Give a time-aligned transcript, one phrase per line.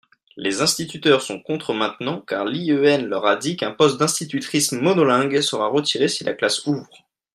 [0.35, 5.67] les instituteurs sont contre maintenant car l'IEN leur a dit qu'un poste d'institutrice monolingue sera
[5.67, 6.89] retiré si la classe ouvre.